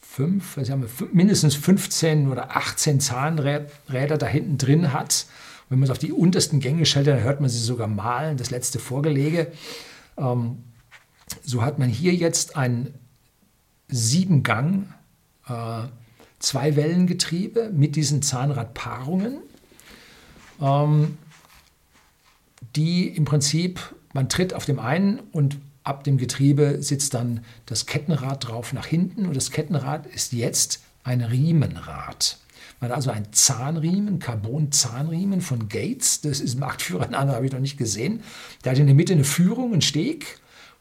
[0.00, 5.26] fünf, also haben wir mindestens 15 oder 18 Zahnräder da hinten drin hat.
[5.68, 8.50] Wenn man es auf die untersten Gänge stellt, dann hört man sie sogar malen, das
[8.50, 9.50] letzte Vorgelege.
[10.16, 10.62] Ähm,
[11.42, 12.94] so hat man hier jetzt ein
[13.88, 14.92] Siebengang
[15.48, 15.82] äh,
[16.38, 19.38] Zweiwellengetriebe mit diesen Zahnradpaarungen,
[20.60, 21.18] ähm,
[22.76, 23.80] die im Prinzip,
[24.12, 28.86] man tritt auf dem einen und ab dem Getriebe sitzt dann das Kettenrad drauf nach
[28.86, 32.38] hinten und das Kettenrad ist jetzt ein Riemenrad.
[32.80, 36.20] Man hat also ein Zahnriemen, Carbon-Zahnriemen von Gates.
[36.20, 38.22] Das ist Marktführer, einen anderen habe ich noch nicht gesehen.
[38.62, 40.38] Der hat in der Mitte eine Führung, einen Steg,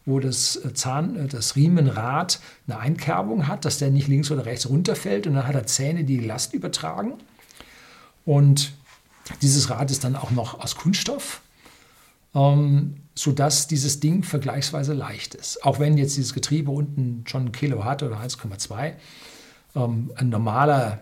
[0.07, 4.45] wo das, äh, Zahn, äh, das Riemenrad eine Einkerbung hat, dass der nicht links oder
[4.45, 5.27] rechts runterfällt.
[5.27, 7.13] Und dann hat er Zähne, die Last übertragen.
[8.25, 8.73] Und
[9.43, 11.41] dieses Rad ist dann auch noch aus Kunststoff
[12.37, 15.63] ähm, sodass dieses Ding vergleichsweise leicht ist.
[15.65, 18.93] Auch wenn jetzt dieses Getriebe unten schon ein Kilo hat oder 1,2,
[19.75, 20.99] ähm, ein normaler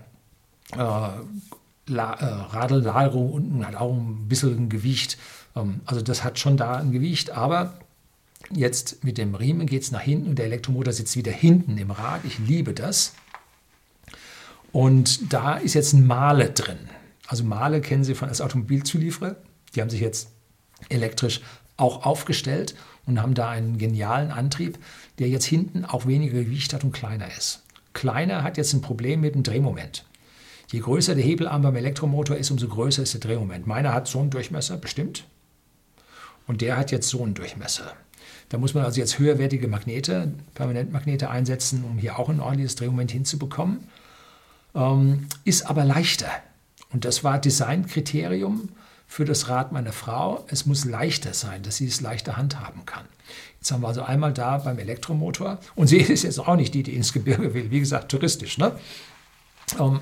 [0.75, 5.17] äh, äh, Radellagerung unten hat auch ein bisschen ein Gewicht.
[5.55, 7.73] Ähm, also das hat schon da ein Gewicht, aber
[8.51, 11.91] jetzt mit dem Riemen geht es nach hinten und der Elektromotor sitzt wieder hinten im
[11.91, 12.21] Rad.
[12.25, 13.13] Ich liebe das.
[14.71, 16.89] Und da ist jetzt ein Male drin.
[17.27, 19.37] Also Male kennen Sie von als Automobilzulieferer.
[19.73, 20.29] Die haben sich jetzt
[20.89, 21.41] elektrisch
[21.77, 24.77] auch aufgestellt und haben da einen genialen Antrieb,
[25.19, 27.63] der jetzt hinten auch weniger Gewicht hat und kleiner ist.
[27.93, 30.05] Kleiner hat jetzt ein Problem mit dem Drehmoment.
[30.71, 33.67] Je größer der Hebelarm beim Elektromotor ist, umso größer ist der Drehmoment.
[33.67, 35.25] Meiner hat so einen Durchmesser, bestimmt.
[36.47, 37.93] Und der hat jetzt so einen Durchmesser.
[38.49, 43.11] Da muss man also jetzt höherwertige Magnete, Permanentmagnete einsetzen, um hier auch ein ordentliches Drehmoment
[43.11, 43.87] hinzubekommen.
[44.75, 46.29] Ähm, ist aber leichter.
[46.91, 48.69] Und das war Designkriterium
[49.07, 53.05] für das Rad meiner Frau, es muss leichter sein, dass sie es leichter handhaben kann.
[53.59, 56.83] Jetzt haben wir also einmal da beim Elektromotor, und sie ist jetzt auch nicht die,
[56.83, 58.73] die ins Gebirge will, wie gesagt, touristisch, ne?
[59.79, 59.99] Ähm,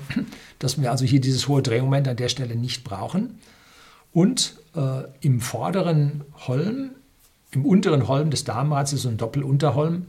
[0.58, 3.38] dass wir also hier dieses hohe Drehmoment an der Stelle nicht brauchen.
[4.12, 6.90] Und äh, im vorderen Holm,
[7.54, 10.06] im unteren Holm des Damenrads, ist so ein Doppelunterholm,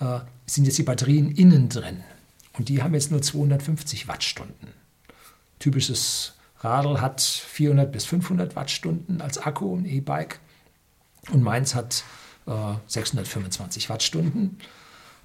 [0.00, 2.02] äh, sind jetzt die Batterien innen drin.
[2.56, 4.68] Und die haben jetzt nur 250 Wattstunden.
[5.58, 10.40] Typisches Radl hat 400 bis 500 Wattstunden als Akku, ein E-Bike.
[11.32, 12.04] Und meins hat
[12.46, 14.58] äh, 625 Wattstunden,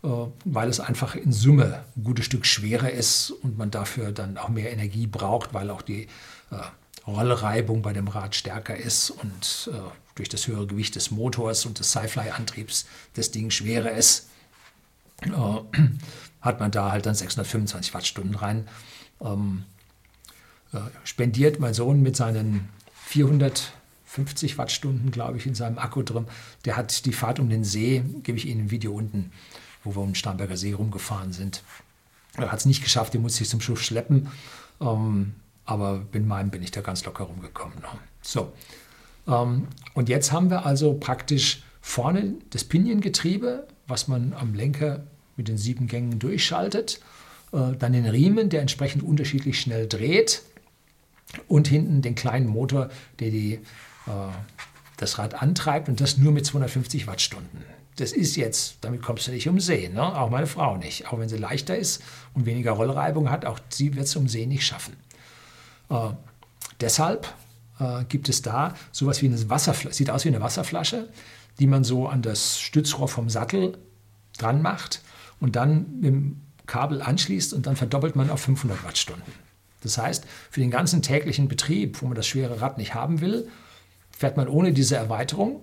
[0.03, 0.07] äh,
[0.45, 4.49] weil es einfach in Summe ein gutes Stück schwerer ist und man dafür dann auch
[4.49, 6.07] mehr Energie braucht, weil auch die
[6.51, 9.77] äh, Rollreibung bei dem Rad stärker ist und äh,
[10.19, 14.27] durch das höhere Gewicht des Motors und des Sci-Fly-Antriebs das Ding schwerer ist.
[15.21, 15.29] äh,
[16.41, 18.67] hat man da halt dann 625 Wattstunden rein.
[19.21, 19.63] Ähm,
[20.73, 22.69] äh, spendiert mein Sohn mit seinen
[23.05, 26.25] 450 Wattstunden, glaube ich, in seinem Akku drin.
[26.65, 29.31] Der hat die Fahrt um den See, gebe ich Ihnen ein Video unten,
[29.83, 31.63] wo wir um den Starnberger See rumgefahren sind.
[32.35, 34.29] Er hat es nicht geschafft, den musste ich zum Schluss schleppen.
[34.81, 35.33] Ähm,
[35.65, 37.79] aber mit meinem bin ich da ganz locker rumgekommen.
[37.79, 37.87] Ne?
[38.21, 38.51] So.
[39.29, 45.03] Ähm, und jetzt haben wir also praktisch vorne das Piniengetriebe, was man am Lenker
[45.37, 46.99] mit den sieben Gängen durchschaltet.
[47.51, 50.43] Äh, dann den Riemen, der entsprechend unterschiedlich schnell dreht.
[51.47, 52.89] Und hinten den kleinen Motor,
[53.19, 53.59] der die, äh,
[54.97, 57.63] das Rad antreibt und das nur mit 250 Wattstunden.
[57.97, 60.01] Das ist jetzt, damit kommst du nicht um See, ne?
[60.01, 61.07] auch meine Frau nicht.
[61.07, 62.01] Auch wenn sie leichter ist
[62.33, 64.95] und weniger Rollreibung hat, auch sie wird es um See nicht schaffen.
[65.89, 66.11] Äh,
[66.79, 67.33] deshalb
[67.79, 71.09] äh, gibt es da sowas wie eine Wasserflasche, sieht aus wie eine Wasserflasche,
[71.59, 73.77] die man so an das Stützrohr vom Sattel
[74.37, 75.01] dran macht
[75.39, 79.33] und dann mit dem Kabel anschließt und dann verdoppelt man auf 500 Wattstunden.
[79.81, 83.47] Das heißt, für den ganzen täglichen Betrieb, wo man das schwere Rad nicht haben will,
[84.11, 85.61] fährt man ohne diese Erweiterung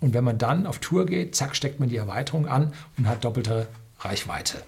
[0.00, 3.24] und wenn man dann auf Tour geht, zack, steckt man die Erweiterung an und hat
[3.24, 3.68] doppelte
[4.00, 4.62] Reichweite.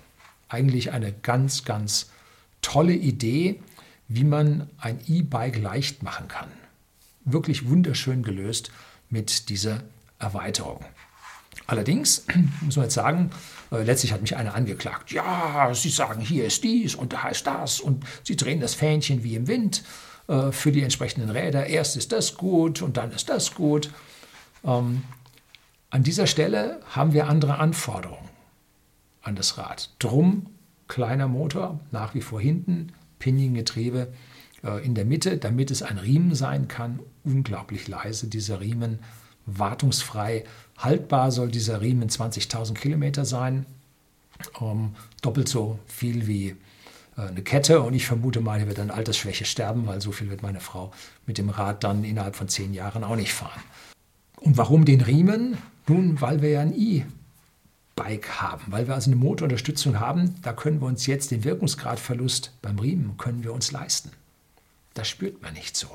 [0.49, 2.11] Eigentlich eine ganz, ganz
[2.63, 3.61] tolle Idee,
[4.07, 6.49] wie man ein E-Bike leicht machen kann.
[7.25, 8.71] Wirklich wunderschön gelöst
[9.11, 9.83] mit dieser
[10.19, 10.85] Erweiterung.
[11.67, 12.27] Allerdings
[12.61, 13.31] muss man jetzt sagen,
[13.71, 15.13] äh, letztlich hat mich einer angeklagt.
[15.13, 19.25] Ja, Sie sagen, hier ist dies und da heißt das und Sie drehen das Fähnchen
[19.25, 19.85] wie im Wind
[20.29, 21.67] äh, für die entsprechenden Räder.
[21.67, 23.91] Erst ist das gut und dann ist das gut.
[24.65, 25.03] Ähm,
[25.91, 28.29] an dieser Stelle haben wir andere Anforderungen
[29.23, 29.91] an das Rad.
[29.99, 30.47] Drum
[30.89, 34.34] kleiner Motor, nach wie vor hinten, Piniengetriebe äh,
[34.83, 37.01] in der Mitte, damit es ein Riemen sein kann.
[37.25, 38.99] Unglaublich leise, dieser Riemen,
[39.47, 40.45] wartungsfrei.
[40.79, 43.67] Haltbar soll dieser Riemen 20.000 Kilometer sein.
[44.61, 46.57] Ähm, doppelt so viel wie
[47.17, 50.31] äh, eine Kette und ich vermute mal, hier wird an Altersschwäche sterben, weil so viel
[50.31, 50.93] wird meine Frau
[51.27, 53.63] mit dem Rad dann innerhalb von zehn Jahren auch nicht fahren.
[54.41, 55.57] Und warum den Riemen?
[55.87, 57.05] Nun, weil wir ja ein i
[57.97, 62.53] Bike haben, weil wir also eine Motorunterstützung haben, da können wir uns jetzt den Wirkungsgradverlust
[62.61, 64.11] beim Riemen können wir uns leisten.
[64.95, 65.89] Das spürt man nicht so.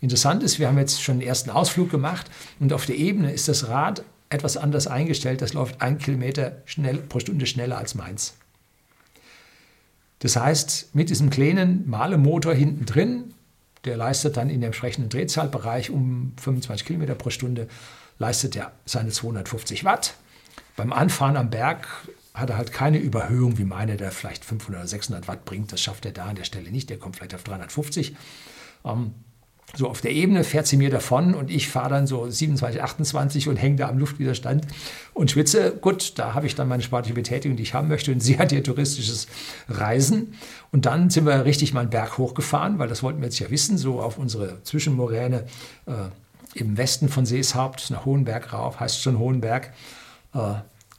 [0.00, 2.30] Interessant ist, wir haben jetzt schon den ersten Ausflug gemacht
[2.60, 5.40] und auf der Ebene ist das Rad etwas anders eingestellt.
[5.40, 8.34] Das läuft ein Kilometer schnell, pro Stunde schneller als meins.
[10.18, 13.34] Das heißt, mit diesem kleinen Malemotor hinten drin,
[13.84, 17.68] der leistet dann in dem entsprechenden Drehzahlbereich um 25 Kilometer pro Stunde,
[18.18, 20.14] leistet er seine 250 Watt.
[20.74, 21.86] Beim Anfahren am Berg
[22.36, 25.72] hat er halt keine Überhöhung wie meine, der vielleicht 500 oder 600 Watt bringt.
[25.72, 26.90] Das schafft er da an der Stelle nicht.
[26.90, 28.14] Der kommt vielleicht auf 350.
[28.84, 29.14] Ähm,
[29.74, 33.48] so auf der Ebene fährt sie mir davon und ich fahre dann so 27, 28
[33.48, 34.66] und hänge da am Luftwiderstand
[35.12, 35.76] und schwitze.
[35.80, 38.52] Gut, da habe ich dann meine sportliche Betätigung, die ich haben möchte und sie hat
[38.52, 39.26] ihr touristisches
[39.68, 40.34] Reisen.
[40.72, 43.50] Und dann sind wir richtig mal einen Berg hochgefahren, weil das wollten wir jetzt ja
[43.50, 45.46] wissen, so auf unsere Zwischenmoräne
[45.86, 45.92] äh,
[46.54, 49.72] im Westen von Seeshaupt nach Hohenberg rauf, heißt schon Hohenberg.
[50.34, 50.54] Äh,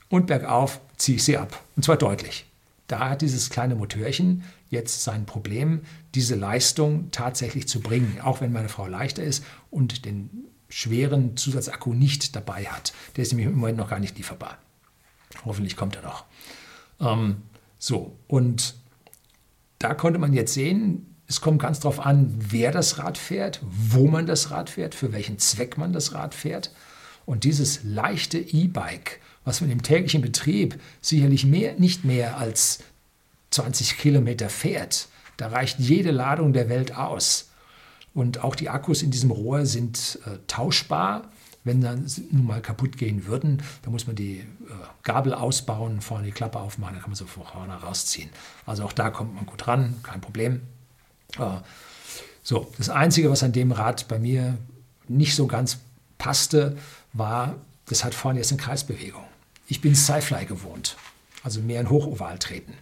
[0.08, 1.62] und bergauf ziehe ich sie ab.
[1.76, 2.46] Und zwar deutlich.
[2.86, 5.82] Da hat dieses kleine Motörchen jetzt sein Problem,
[6.14, 10.30] diese Leistung tatsächlich zu bringen, auch wenn meine Frau leichter ist und den
[10.70, 12.92] schweren Zusatzakku nicht dabei hat.
[13.16, 14.58] Der ist nämlich im Moment noch gar nicht lieferbar.
[15.44, 16.24] Hoffentlich kommt er noch.
[17.00, 17.42] Ähm,
[17.78, 18.74] so, und
[19.78, 24.08] da konnte man jetzt sehen, es kommt ganz darauf an, wer das Rad fährt, wo
[24.08, 26.72] man das Rad fährt, für welchen Zweck man das Rad fährt.
[27.26, 32.80] Und dieses leichte E-Bike, was man im täglichen Betrieb sicherlich mehr, nicht mehr als
[33.50, 35.08] 20 Kilometer fährt,
[35.38, 37.48] da reicht jede Ladung der Welt aus.
[38.12, 41.30] Und auch die Akkus in diesem Rohr sind äh, tauschbar.
[41.64, 44.44] Wenn dann nun mal kaputt gehen würden, dann muss man die äh,
[45.02, 48.28] Gabel ausbauen, vorne die Klappe aufmachen, dann kann man so vorne rausziehen.
[48.66, 50.60] Also auch da kommt man gut ran, kein Problem.
[51.38, 51.58] Äh,
[52.42, 54.58] so, das Einzige, was an dem Rad bei mir
[55.08, 55.78] nicht so ganz
[56.18, 56.76] passte,
[57.12, 57.54] war,
[57.86, 59.24] das hat vorne jetzt eine Kreisbewegung.
[59.68, 60.96] Ich bin Sci-Fly gewohnt,
[61.42, 62.74] also mehr in Hochoval treten.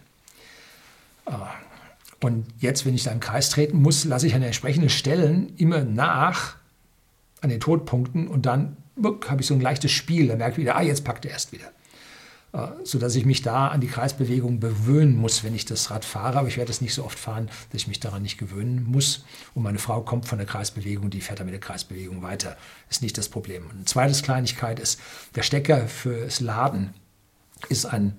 [1.25, 1.33] Äh,
[2.19, 5.83] und jetzt, wenn ich da im Kreis treten muss, lasse ich an entsprechenden Stellen immer
[5.83, 6.55] nach
[7.41, 8.77] an den Todpunkten und dann
[9.27, 10.27] habe ich so ein leichtes Spiel.
[10.27, 11.71] Da merke ich wieder, ah, jetzt packt er erst wieder.
[12.57, 16.39] Äh, sodass ich mich da an die Kreisbewegung gewöhnen muss, wenn ich das Rad fahre.
[16.39, 19.25] Aber ich werde es nicht so oft fahren, dass ich mich daran nicht gewöhnen muss.
[19.53, 22.57] Und meine Frau kommt von der Kreisbewegung, die fährt dann mit der Kreisbewegung weiter.
[22.89, 23.69] Ist nicht das Problem.
[23.69, 24.99] Eine zweite Kleinigkeit ist,
[25.35, 26.95] der Stecker fürs Laden
[27.69, 28.17] ist ein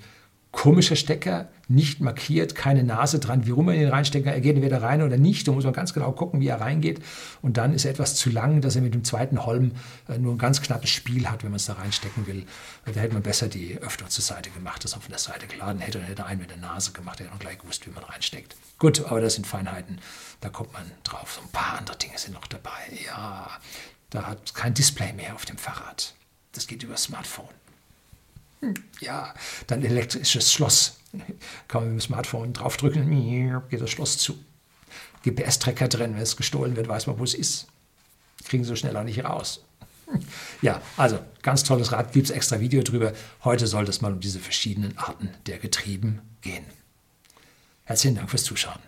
[0.51, 4.83] komischer Stecker, nicht markiert, keine Nase dran, wie rum man ihn reinstecken er geht entweder
[4.83, 5.47] rein oder nicht.
[5.47, 7.01] Da muss man ganz genau gucken, wie er reingeht.
[7.43, 9.73] Und dann ist er etwas zu lang, dass er mit dem zweiten Holm
[10.09, 12.47] äh, nur ein ganz knappes Spiel hat, wenn man es da reinstecken will.
[12.87, 15.99] Da hätte man besser die Öffnung zur Seite gemacht, das auf der Seite geladen hätte
[15.99, 18.57] und hätte einen mit der Nase gemacht, der hätte noch gleich gewusst, wie man reinsteckt.
[18.79, 19.99] Gut, aber das sind Feinheiten,
[20.41, 21.35] da kommt man drauf.
[21.35, 22.71] So ein paar andere Dinge sind noch dabei.
[23.07, 23.51] Ja,
[24.11, 26.15] da hat kein Display mehr auf dem Fahrrad.
[26.53, 27.58] Das geht über Smartphone.
[29.01, 29.35] Ja,
[29.67, 30.99] dann elektrisches Schloss.
[31.69, 33.09] Kann man mit dem Smartphone draufdrücken,
[33.69, 34.39] geht das Schloss zu.
[35.25, 37.67] GPS-Tracker drin, wenn es gestohlen wird, weiß man, wo es ist.
[38.45, 39.65] Kriegen sie so schnell auch nicht raus.
[40.63, 43.13] Ja, also ganz tolles Rad, gibt es extra Video drüber.
[43.45, 46.65] Heute soll es mal um diese verschiedenen Arten der Getrieben gehen.
[47.85, 48.81] Herzlichen Dank fürs Zuschauen.